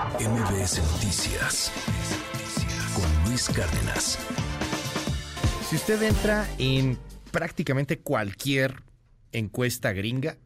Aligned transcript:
MBS 0.00 0.80
Noticias 0.92 1.70
con 2.94 3.28
Luis 3.28 3.50
Cárdenas. 3.50 4.18
Si 5.68 5.76
usted 5.76 6.02
entra 6.02 6.48
en 6.56 6.98
prácticamente 7.30 7.98
cualquier 7.98 8.82
encuesta 9.32 9.92
gringa, 9.92 10.38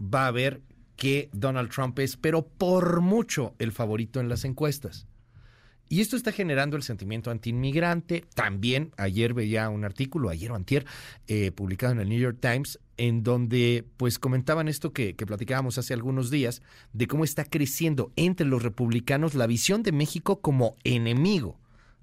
va 0.00 0.28
a 0.28 0.30
ver 0.30 0.60
que 0.94 1.30
Donald 1.32 1.70
Trump 1.70 1.98
es, 1.98 2.16
pero 2.16 2.46
por 2.46 3.00
mucho, 3.00 3.56
el 3.58 3.72
favorito 3.72 4.20
en 4.20 4.28
las 4.28 4.44
encuestas. 4.44 5.08
Y 5.92 6.00
esto 6.00 6.16
está 6.16 6.30
generando 6.30 6.76
el 6.76 6.84
sentimiento 6.84 7.32
antiinmigrante. 7.32 8.24
También 8.36 8.92
ayer 8.96 9.34
veía 9.34 9.68
un 9.68 9.84
artículo, 9.84 10.28
ayer 10.28 10.52
o 10.52 10.54
antier, 10.54 10.86
eh, 11.26 11.50
publicado 11.50 11.92
en 11.92 11.98
el 11.98 12.08
New 12.08 12.20
York 12.20 12.38
Times, 12.40 12.78
en 12.96 13.24
donde 13.24 13.84
pues 13.96 14.20
comentaban 14.20 14.68
esto 14.68 14.92
que, 14.92 15.16
que 15.16 15.26
platicábamos 15.26 15.78
hace 15.78 15.92
algunos 15.92 16.30
días, 16.30 16.62
de 16.92 17.08
cómo 17.08 17.24
está 17.24 17.44
creciendo 17.44 18.12
entre 18.14 18.46
los 18.46 18.62
republicanos 18.62 19.34
la 19.34 19.48
visión 19.48 19.82
de 19.82 19.90
México 19.90 20.40
como 20.40 20.76
enemigo. 20.84 21.58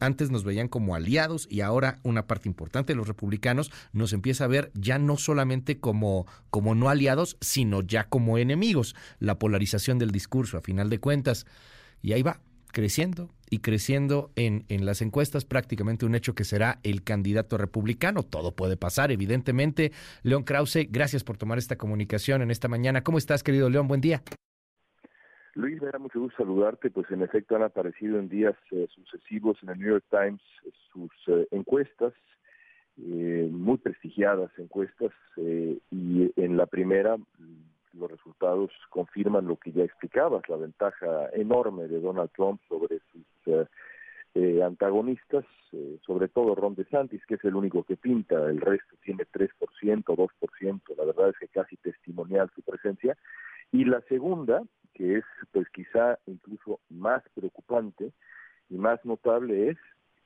Antes 0.00 0.32
nos 0.32 0.42
veían 0.42 0.66
como 0.66 0.96
aliados 0.96 1.46
y 1.48 1.60
ahora 1.60 2.00
una 2.02 2.26
parte 2.26 2.48
importante 2.48 2.94
de 2.94 2.96
los 2.96 3.06
republicanos 3.06 3.70
nos 3.92 4.12
empieza 4.12 4.42
a 4.42 4.48
ver 4.48 4.72
ya 4.74 4.98
no 4.98 5.16
solamente 5.16 5.78
como, 5.78 6.26
como 6.50 6.74
no 6.74 6.88
aliados, 6.88 7.36
sino 7.40 7.82
ya 7.82 8.08
como 8.08 8.38
enemigos. 8.38 8.96
La 9.20 9.38
polarización 9.38 10.00
del 10.00 10.10
discurso, 10.10 10.58
a 10.58 10.62
final 10.62 10.90
de 10.90 10.98
cuentas. 10.98 11.46
Y 12.02 12.12
ahí 12.12 12.22
va, 12.22 12.40
creciendo 12.72 13.30
y 13.50 13.58
creciendo 13.60 14.30
en, 14.36 14.64
en 14.68 14.84
las 14.86 15.02
encuestas, 15.02 15.44
prácticamente 15.44 16.06
un 16.06 16.14
hecho 16.14 16.34
que 16.34 16.44
será 16.44 16.78
el 16.82 17.02
candidato 17.02 17.58
republicano. 17.58 18.22
Todo 18.22 18.54
puede 18.54 18.76
pasar, 18.76 19.10
evidentemente. 19.10 19.92
León 20.22 20.44
Krause, 20.44 20.86
gracias 20.90 21.24
por 21.24 21.36
tomar 21.36 21.58
esta 21.58 21.76
comunicación 21.76 22.42
en 22.42 22.50
esta 22.50 22.68
mañana. 22.68 23.02
¿Cómo 23.02 23.18
estás, 23.18 23.42
querido 23.42 23.70
León? 23.70 23.88
Buen 23.88 24.00
día. 24.00 24.22
Luis, 25.54 25.82
me 25.82 25.90
da 25.90 25.98
mucho 25.98 26.20
gusto 26.20 26.36
saludarte, 26.36 26.88
pues 26.88 27.10
en 27.10 27.20
efecto 27.22 27.56
han 27.56 27.64
aparecido 27.64 28.20
en 28.20 28.28
días 28.28 28.54
eh, 28.70 28.86
sucesivos 28.94 29.58
en 29.62 29.70
el 29.70 29.78
New 29.80 29.88
York 29.88 30.04
Times 30.08 30.40
eh, 30.64 30.70
sus 30.92 31.10
eh, 31.26 31.48
encuestas, 31.50 32.12
muy 32.96 33.78
prestigiadas 33.78 34.50
encuestas, 34.58 35.12
y 35.36 36.32
en 36.34 36.56
la 36.56 36.66
primera 36.66 37.16
los 37.98 38.10
resultados 38.10 38.70
confirman 38.90 39.46
lo 39.46 39.56
que 39.56 39.72
ya 39.72 39.84
explicabas, 39.84 40.48
la 40.48 40.56
ventaja 40.56 41.28
enorme 41.32 41.88
de 41.88 42.00
Donald 42.00 42.30
Trump 42.34 42.60
sobre 42.68 43.00
sus 43.12 43.68
antagonistas, 44.62 45.44
sobre 46.06 46.28
todo 46.28 46.54
Ron 46.54 46.74
DeSantis, 46.74 47.24
que 47.26 47.34
es 47.34 47.44
el 47.44 47.56
único 47.56 47.82
que 47.82 47.96
pinta, 47.96 48.36
el 48.48 48.60
resto 48.60 48.96
tiene 49.02 49.24
3%, 49.24 49.50
2%, 50.04 50.96
la 50.96 51.04
verdad 51.04 51.30
es 51.30 51.38
que 51.38 51.48
casi 51.48 51.76
testimonial 51.76 52.50
su 52.54 52.62
presencia, 52.62 53.16
y 53.72 53.84
la 53.84 54.00
segunda, 54.02 54.62
que 54.94 55.18
es 55.18 55.24
pues 55.52 55.68
quizá 55.70 56.18
incluso 56.26 56.80
más 56.88 57.22
preocupante 57.34 58.12
y 58.70 58.76
más 58.76 59.04
notable 59.04 59.70
es 59.70 59.76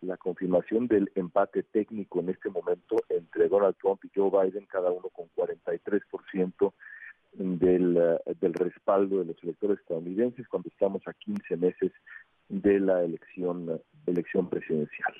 la 0.00 0.16
confirmación 0.16 0.88
del 0.88 1.10
empate 1.14 1.62
técnico 1.62 2.20
en 2.20 2.30
este 2.30 2.50
momento 2.50 2.96
entre 3.08 3.48
Donald 3.48 3.76
Trump 3.80 4.04
y 4.04 4.10
Joe 4.14 4.30
Biden, 4.30 4.66
cada 4.66 4.90
uno 4.90 5.08
con 5.10 5.26
43% 5.36 6.72
del, 7.62 7.96
eh, 7.96 8.34
del 8.40 8.54
respaldo 8.54 9.20
de 9.20 9.26
los 9.26 9.42
electores 9.44 9.78
estadounidenses 9.78 10.48
cuando 10.48 10.68
estamos 10.68 11.00
a 11.06 11.12
15 11.12 11.56
meses 11.56 11.92
de 12.48 12.80
la 12.80 13.02
elección, 13.04 13.80
elección 14.06 14.50
presidencial. 14.50 15.14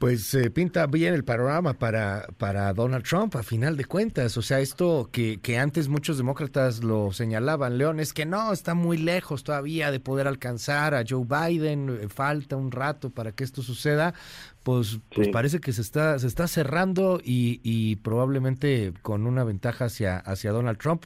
Pues 0.00 0.32
eh, 0.32 0.48
pinta 0.48 0.86
bien 0.86 1.12
el 1.12 1.24
panorama 1.24 1.74
para, 1.74 2.26
para 2.38 2.72
Donald 2.72 3.04
Trump, 3.04 3.36
a 3.36 3.42
final 3.42 3.76
de 3.76 3.84
cuentas. 3.84 4.34
O 4.38 4.40
sea, 4.40 4.58
esto 4.58 5.10
que, 5.12 5.40
que 5.42 5.58
antes 5.58 5.88
muchos 5.88 6.16
demócratas 6.16 6.82
lo 6.82 7.12
señalaban, 7.12 7.76
León, 7.76 8.00
es 8.00 8.14
que 8.14 8.24
no, 8.24 8.50
está 8.50 8.72
muy 8.72 8.96
lejos 8.96 9.44
todavía 9.44 9.90
de 9.90 10.00
poder 10.00 10.26
alcanzar 10.26 10.94
a 10.94 11.04
Joe 11.06 11.26
Biden, 11.26 11.90
eh, 11.90 12.08
falta 12.08 12.56
un 12.56 12.72
rato 12.72 13.10
para 13.10 13.32
que 13.32 13.44
esto 13.44 13.60
suceda. 13.60 14.14
Pues, 14.62 15.00
pues 15.14 15.28
parece 15.28 15.60
que 15.60 15.74
se 15.74 15.82
está, 15.82 16.18
se 16.18 16.28
está 16.28 16.48
cerrando 16.48 17.20
y, 17.22 17.60
y 17.62 17.96
probablemente 17.96 18.94
con 19.02 19.26
una 19.26 19.44
ventaja 19.44 19.84
hacia, 19.84 20.16
hacia 20.16 20.50
Donald 20.52 20.78
Trump, 20.78 21.04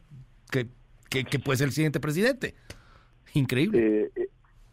que, 0.52 0.68
que, 1.08 1.24
que 1.24 1.40
pues 1.40 1.60
el 1.60 1.72
siguiente 1.72 1.98
presidente. 1.98 2.54
Increíble. 3.32 4.10
Eh, 4.14 4.23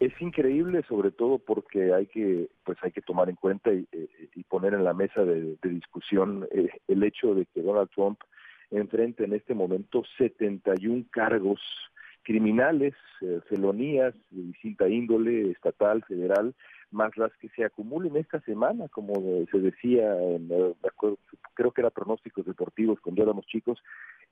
es 0.01 0.19
increíble 0.19 0.84
sobre 0.89 1.12
todo 1.12 1.38
porque 1.38 1.94
hay 1.94 2.07
que 2.07 2.50
pues 2.63 2.78
hay 2.81 2.91
que 2.91 3.03
tomar 3.03 3.29
en 3.29 3.35
cuenta 3.35 3.72
y, 3.72 3.88
eh, 3.91 4.07
poner 4.50 4.73
en 4.73 4.84
la 4.84 4.94
mesa 4.94 5.23
de, 5.23 5.56
discusión 5.62 6.47
eh, 6.51 6.69
el 6.88 7.03
hecho 7.03 7.35
de 7.35 7.45
que 7.45 7.62
Donald 7.62 7.89
Trump 7.91 8.19
enfrenta 8.72 9.23
en 9.23 9.34
este 9.34 9.53
momento 9.53 10.03
71 10.17 11.06
cargos 11.12 11.62
criminales, 12.23 12.95
eh, 13.22 13.41
felonías 13.47 14.16
de 14.31 14.41
distinta 14.41 14.89
índole, 14.89 15.51
estatal, 15.51 16.03
federal, 16.03 16.56
más 16.89 17.16
las 17.16 17.31
que 17.38 17.50
se 17.50 17.63
acumulen 17.63 18.18
esta 18.18 18.39
semana, 18.41 18.88
como 18.89 19.13
se 19.51 19.59
decía, 19.59 20.18
en, 20.19 20.50
creo 21.53 21.72
que 21.72 21.81
era 21.81 21.89
pronósticos 21.89 22.45
deportivos 22.45 23.00
cuando 23.00 23.23
éramos 23.23 23.45
chicos, 23.45 23.81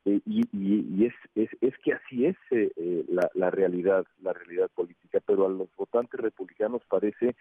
eh, 0.05 0.21
y, 0.25 0.47
y, 0.53 1.05
es, 1.05 1.13
es, 1.35 1.49
es, 1.61 1.73
que 1.83 1.93
así 1.93 2.25
es 2.25 2.37
eh, 2.51 2.71
eh, 2.77 3.05
la, 3.09 3.29
la, 3.33 3.51
realidad, 3.51 4.05
la 4.21 4.31
realidad 4.31 4.69
política, 4.73 5.19
pero 5.25 5.45
a 5.45 5.49
los 5.49 5.67
votantes 5.75 6.19
republicanos 6.19 6.81
parece 6.89 7.35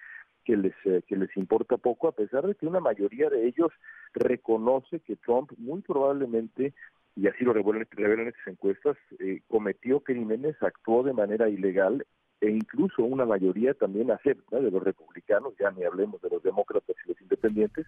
que 0.44 0.56
les, 0.56 0.74
que 1.06 1.16
les 1.16 1.36
importa 1.36 1.76
poco, 1.76 2.08
a 2.08 2.12
pesar 2.12 2.46
de 2.46 2.54
que 2.54 2.66
una 2.66 2.80
mayoría 2.80 3.30
de 3.30 3.46
ellos 3.46 3.70
reconoce 4.12 5.00
que 5.00 5.16
Trump 5.16 5.52
muy 5.58 5.82
probablemente 5.82 6.72
y 7.14 7.26
así 7.28 7.44
lo 7.44 7.52
revelan, 7.52 7.86
revelan 7.90 8.28
estas 8.28 8.46
encuestas, 8.46 8.96
cometió 9.48 10.00
crímenes, 10.00 10.56
actuó 10.62 11.02
de 11.02 11.12
manera 11.12 11.48
ilegal 11.48 12.06
e 12.40 12.50
incluso 12.50 13.02
una 13.04 13.24
mayoría 13.24 13.74
también 13.74 14.10
acepta 14.10 14.60
de 14.60 14.70
los 14.70 14.82
republicanos, 14.82 15.54
ya 15.58 15.70
ni 15.72 15.84
hablemos 15.84 16.22
de 16.22 16.30
los 16.30 16.42
demócratas 16.42 16.94
y 17.04 17.08
los 17.08 17.20
independientes, 17.20 17.86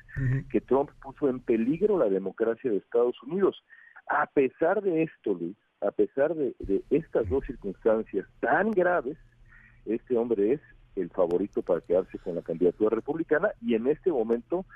que 0.51 0.61
Trump 0.61 0.91
puso 1.01 1.29
en 1.29 1.41
peligro 1.41 1.99
la 1.99 2.09
democracia 2.09 2.71
de 2.71 2.79
Estados 2.79 3.23
Unidos. 3.23 3.63
A 4.11 4.27
pesar 4.27 4.83
de 4.83 5.05
esto, 5.05 5.35
Luis, 5.35 5.57
a 5.81 5.93
pesar 5.93 6.35
de, 6.35 6.55
estas 6.91 7.29
dos 7.29 7.45
circunstancias 7.47 8.27
tan 8.41 8.73
graves, 8.73 9.17
este 9.87 10.17
hombre 10.17 10.55
es 10.55 10.61
el 10.97 11.11
favorito 11.11 11.63
para 11.63 11.81
quedarse 11.81 12.19
con 12.19 12.35
la 12.35 12.43
candidatura 12.43 12.97
republicana 12.97 13.51
y 13.63 13.77
en 13.77 13.87
este 13.87 14.11
momento 14.11 14.67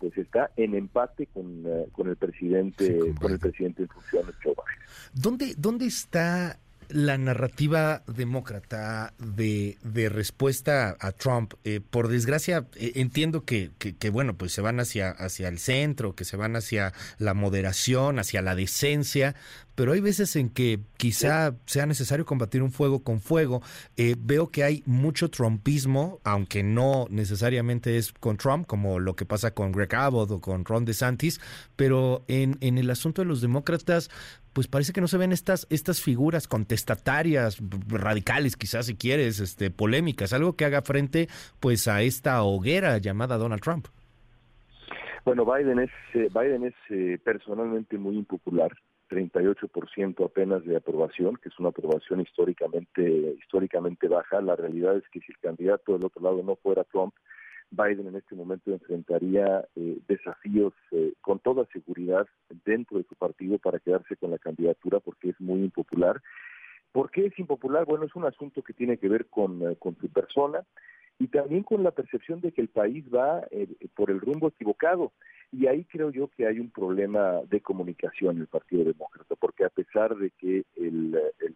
pues 0.00 0.16
está 0.18 0.50
en 0.56 0.74
empate 0.74 1.26
con, 1.26 1.62
eh, 1.64 1.86
con 1.92 2.08
el 2.08 2.16
presidente 2.16 3.14
con, 3.20 3.30
el 3.30 3.38
presidente 3.38 3.82
en 3.82 3.88
funciones 3.88 4.34
Joe 4.42 4.54
Biden. 4.54 4.88
¿Dónde 5.14 5.54
dónde 5.56 5.86
está 5.86 6.58
la 6.92 7.18
narrativa 7.18 8.02
demócrata 8.06 9.14
de, 9.18 9.78
de 9.82 10.08
respuesta 10.08 10.96
a 11.00 11.12
Trump, 11.12 11.54
eh, 11.64 11.80
por 11.80 12.08
desgracia, 12.08 12.66
eh, 12.76 12.92
entiendo 12.96 13.44
que, 13.44 13.70
que, 13.78 14.10
bueno, 14.10 14.34
pues 14.34 14.52
se 14.52 14.60
van 14.60 14.80
hacia, 14.80 15.10
hacia 15.10 15.48
el 15.48 15.58
centro, 15.58 16.14
que 16.14 16.24
se 16.24 16.36
van 16.36 16.56
hacia 16.56 16.92
la 17.18 17.34
moderación, 17.34 18.18
hacia 18.18 18.42
la 18.42 18.54
decencia, 18.54 19.34
pero 19.80 19.92
hay 19.92 20.02
veces 20.02 20.36
en 20.36 20.50
que 20.50 20.80
quizá 20.98 21.54
sea 21.64 21.86
necesario 21.86 22.26
combatir 22.26 22.62
un 22.62 22.70
fuego 22.70 23.02
con 23.02 23.18
fuego. 23.18 23.62
Eh, 23.96 24.14
veo 24.18 24.50
que 24.50 24.62
hay 24.62 24.82
mucho 24.84 25.30
trumpismo, 25.30 26.20
aunque 26.22 26.62
no 26.62 27.06
necesariamente 27.08 27.96
es 27.96 28.12
con 28.12 28.36
Trump, 28.36 28.66
como 28.66 28.98
lo 28.98 29.16
que 29.16 29.24
pasa 29.24 29.54
con 29.54 29.72
Greg 29.72 29.94
Abbott 29.94 30.32
o 30.32 30.40
con 30.42 30.66
Ron 30.66 30.84
DeSantis, 30.84 31.40
pero 31.76 32.24
en, 32.28 32.58
en 32.60 32.76
el 32.76 32.90
asunto 32.90 33.22
de 33.22 33.28
los 33.28 33.40
demócratas, 33.40 34.10
pues 34.52 34.68
parece 34.68 34.92
que 34.92 35.00
no 35.00 35.08
se 35.08 35.16
ven 35.16 35.32
estas, 35.32 35.66
estas 35.70 36.02
figuras 36.02 36.46
contestatarias, 36.46 37.56
radicales 37.88 38.58
quizás 38.58 38.84
si 38.84 38.96
quieres, 38.96 39.40
este, 39.40 39.70
polémicas, 39.70 40.34
algo 40.34 40.56
que 40.56 40.66
haga 40.66 40.82
frente 40.82 41.28
pues 41.58 41.88
a 41.88 42.02
esta 42.02 42.42
hoguera 42.42 42.98
llamada 42.98 43.38
Donald 43.38 43.62
Trump. 43.62 43.86
Bueno, 45.24 45.46
Biden 45.46 45.78
es, 45.78 45.90
eh, 46.12 46.28
Biden 46.34 46.64
es 46.64 46.74
eh, 46.90 47.18
personalmente 47.24 47.96
muy 47.96 48.16
impopular, 48.16 48.72
38% 49.10 50.24
apenas 50.24 50.64
de 50.64 50.76
aprobación, 50.76 51.36
que 51.36 51.48
es 51.48 51.58
una 51.58 51.70
aprobación 51.70 52.20
históricamente, 52.20 53.36
históricamente 53.38 54.08
baja. 54.08 54.40
La 54.40 54.56
realidad 54.56 54.96
es 54.96 55.08
que 55.10 55.20
si 55.20 55.32
el 55.32 55.38
candidato 55.38 55.92
del 55.92 56.04
otro 56.04 56.22
lado 56.22 56.42
no 56.42 56.56
fuera 56.56 56.84
Trump, 56.84 57.12
Biden 57.70 58.06
en 58.06 58.16
este 58.16 58.34
momento 58.34 58.72
enfrentaría 58.72 59.64
eh, 59.76 59.98
desafíos 60.08 60.74
eh, 60.92 61.12
con 61.20 61.38
toda 61.38 61.66
seguridad 61.66 62.26
dentro 62.64 62.98
de 62.98 63.04
su 63.04 63.14
partido 63.14 63.58
para 63.58 63.78
quedarse 63.78 64.16
con 64.16 64.30
la 64.30 64.38
candidatura 64.38 65.00
porque 65.00 65.30
es 65.30 65.40
muy 65.40 65.60
impopular. 65.60 66.20
¿Por 66.92 67.10
qué 67.10 67.26
es 67.26 67.38
impopular? 67.38 67.84
Bueno, 67.84 68.06
es 68.06 68.14
un 68.16 68.24
asunto 68.24 68.62
que 68.62 68.72
tiene 68.72 68.96
que 68.96 69.08
ver 69.08 69.26
con, 69.26 69.62
eh, 69.62 69.76
con 69.76 69.96
su 69.98 70.08
persona 70.08 70.64
y 71.20 71.28
también 71.28 71.62
con 71.62 71.82
la 71.82 71.90
percepción 71.90 72.40
de 72.40 72.50
que 72.50 72.62
el 72.62 72.68
país 72.68 73.04
va 73.14 73.46
por 73.94 74.10
el 74.10 74.20
rumbo 74.20 74.48
equivocado. 74.48 75.12
Y 75.52 75.66
ahí 75.66 75.84
creo 75.84 76.10
yo 76.10 76.28
que 76.28 76.46
hay 76.46 76.58
un 76.58 76.70
problema 76.70 77.40
de 77.50 77.60
comunicación 77.60 78.36
en 78.36 78.42
el 78.42 78.46
Partido 78.46 78.84
Demócrata, 78.84 79.36
porque 79.36 79.64
a 79.66 79.68
pesar 79.68 80.16
de 80.16 80.30
que 80.30 80.64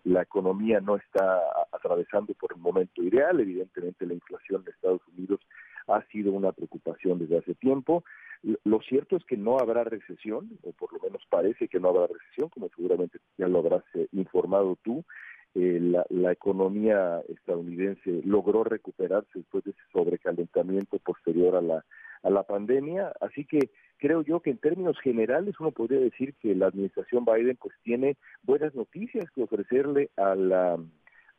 la 0.05 0.23
economía 0.23 0.81
no 0.81 0.97
está 0.97 1.41
atravesando 1.73 2.35
por 2.35 2.53
el 2.53 2.59
momento 2.59 3.03
ideal, 3.03 3.41
evidentemente 3.41 4.05
la 4.05 4.13
inflación 4.13 4.65
de 4.65 4.73
Estados 4.73 5.01
Unidos 5.17 5.41
ha 5.87 6.03
sido 6.09 6.33
una 6.33 6.53
preocupación 6.53 7.19
desde 7.19 7.39
hace 7.39 7.55
tiempo. 7.55 8.05
Lo 8.65 8.83
cierto 8.83 9.17
es 9.17 9.25
que 9.25 9.39
no 9.39 9.59
habrá 9.59 9.85
recesión, 9.85 10.59
o 10.63 10.73
por 10.73 10.93
lo 10.93 10.99
menos 10.99 11.23
parece 11.31 11.69
que 11.69 11.81
no 11.81 11.89
habrá 11.89 12.09
recesión, 12.09 12.51
como 12.51 12.69
seguramente 12.77 13.19
ya 13.39 13.49
lo 13.49 13.61
habrás 13.61 13.85
eh, 13.95 14.09
informado 14.13 14.77
tú, 14.83 15.05
eh, 15.55 16.05
la, 16.11 16.33
economía 16.33 17.23
estadounidense 17.29 18.23
logró 18.25 18.65
recuperarse 18.65 19.31
después 19.35 19.63
de 19.65 19.71
ese 19.71 19.81
sobrecalentamiento 19.93 20.99
posterior 20.99 21.55
a 21.55 21.61
la, 21.61 21.85
a 22.25 22.31
la 22.31 22.43
pandemia. 22.43 23.13
Así 23.21 23.45
que 23.45 23.71
creo 23.99 24.23
yo 24.23 24.41
que 24.41 24.51
en 24.51 24.59
términos 24.59 24.99
generales 25.01 25.55
uno 25.61 25.71
podría 25.71 26.01
decir 26.01 26.35
que 26.43 26.55
la 26.55 26.67
administración 26.67 27.25
Biden 27.25 27.57
pues 27.57 27.75
tiene 27.85 28.17
buenas 28.43 28.75
noticias 28.75 29.31
que 29.31 29.43
ofrecerle 29.43 30.11
al, 30.17 30.53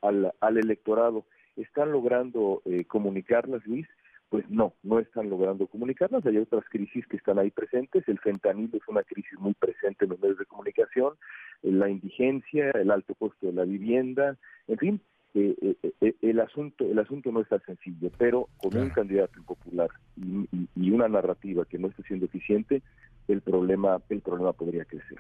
al 0.01 0.57
electorado. 0.57 1.25
Están 1.57 1.91
logrando 1.91 2.61
eh, 2.65 2.85
comunicarlas, 2.85 3.65
Luis, 3.65 3.87
pues 4.29 4.49
no, 4.49 4.73
no 4.83 4.99
están 4.99 5.29
logrando 5.29 5.67
comunicarlas. 5.67 6.25
Hay 6.25 6.37
otras 6.37 6.65
crisis 6.69 7.05
que 7.07 7.17
están 7.17 7.39
ahí 7.39 7.51
presentes. 7.51 8.07
El 8.07 8.19
fentanilo 8.19 8.77
es 8.77 8.87
una 8.87 9.03
crisis 9.03 9.39
muy 9.39 9.53
presente 9.53 10.05
en 10.05 10.11
los 10.11 10.19
medios 10.19 10.39
de 10.39 10.45
comunicación, 10.45 11.13
la 11.61 11.89
indigencia, 11.89 12.71
el 12.71 12.91
alto 12.91 13.15
costo 13.15 13.47
de 13.47 13.53
la 13.53 13.63
vivienda, 13.63 14.37
en 14.67 14.77
fin, 14.77 15.01
eh, 15.37 15.53
eh, 15.61 15.91
eh, 15.99 16.15
el 16.21 16.39
asunto 16.39 16.85
el 16.85 16.97
asunto 16.97 17.29
no 17.29 17.41
está 17.41 17.59
sencillo, 17.59 18.09
pero 18.17 18.47
con 18.55 18.77
un 18.77 18.89
candidato 18.89 19.37
impopular 19.37 19.89
y, 20.15 20.47
y, 20.75 20.91
una 20.91 21.09
narrativa 21.09 21.65
que 21.65 21.77
no 21.77 21.89
esté 21.89 22.03
siendo 22.03 22.25
eficiente, 22.25 22.81
el 23.27 23.41
problema 23.41 24.01
el 24.07 24.21
problema 24.21 24.53
podría 24.53 24.85
crecer. 24.85 25.17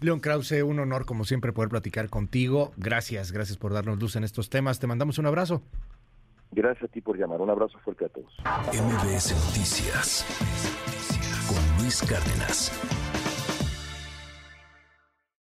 León 0.00 0.18
Krause, 0.18 0.64
un 0.64 0.80
honor 0.80 1.06
como 1.06 1.24
siempre 1.24 1.52
poder 1.52 1.70
platicar 1.70 2.08
contigo. 2.08 2.72
Gracias, 2.76 3.30
gracias 3.30 3.56
por 3.56 3.72
darnos 3.72 4.00
luz 4.00 4.16
en 4.16 4.24
estos 4.24 4.50
temas. 4.50 4.80
Te 4.80 4.88
mandamos 4.88 5.18
un 5.18 5.26
abrazo. 5.26 5.62
Gracias 6.54 6.88
a 6.88 6.92
ti 6.92 7.00
por 7.00 7.18
llamar. 7.18 7.40
Un 7.40 7.50
abrazo 7.50 7.78
fuerte 7.80 8.04
a 8.04 8.08
todos. 8.08 8.32
MBS 8.72 9.34
Noticias 9.46 10.24
con 11.48 11.82
Luis 11.82 12.00
Cárdenas. 12.02 12.70